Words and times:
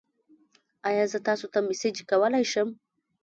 ایا 0.89 1.03
زه 1.11 1.17
تاسو 1.27 1.45
ته 1.53 1.59
میسج 1.67 1.97
کولی 2.09 2.43
شم؟ 2.51 2.69